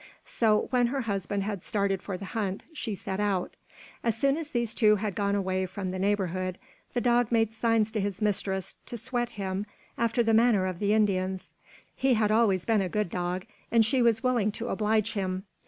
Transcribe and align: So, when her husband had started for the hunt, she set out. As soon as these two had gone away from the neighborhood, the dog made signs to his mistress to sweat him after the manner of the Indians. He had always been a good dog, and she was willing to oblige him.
So, 0.25 0.65
when 0.71 0.87
her 0.87 1.01
husband 1.01 1.43
had 1.43 1.63
started 1.63 2.01
for 2.01 2.17
the 2.17 2.25
hunt, 2.25 2.63
she 2.73 2.95
set 2.95 3.19
out. 3.19 3.55
As 4.03 4.17
soon 4.17 4.35
as 4.35 4.49
these 4.49 4.73
two 4.73 4.95
had 4.95 5.13
gone 5.13 5.35
away 5.35 5.67
from 5.67 5.91
the 5.91 5.99
neighborhood, 5.99 6.57
the 6.95 7.01
dog 7.01 7.31
made 7.31 7.53
signs 7.53 7.91
to 7.91 7.99
his 7.99 8.19
mistress 8.19 8.75
to 8.87 8.97
sweat 8.97 9.29
him 9.37 9.67
after 9.99 10.23
the 10.23 10.33
manner 10.33 10.65
of 10.65 10.79
the 10.79 10.91
Indians. 10.93 11.53
He 11.95 12.15
had 12.15 12.31
always 12.31 12.65
been 12.65 12.81
a 12.81 12.89
good 12.89 13.11
dog, 13.11 13.45
and 13.71 13.85
she 13.85 14.01
was 14.01 14.23
willing 14.23 14.51
to 14.53 14.69
oblige 14.69 15.13
him. 15.13 15.43